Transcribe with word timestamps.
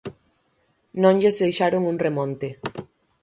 Non 1.01 1.15
lles 1.21 1.39
deixaron 1.43 1.81
un 1.91 1.95
remonte... 2.05 2.47